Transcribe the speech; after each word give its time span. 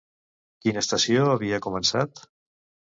Quina 0.63 0.83
estació 0.85 1.29
havia 1.35 1.63
començat? 1.69 2.29